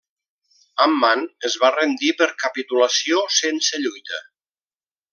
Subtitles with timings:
[0.85, 1.21] Amman
[1.51, 4.27] es va rendir per capitulació sense lluita.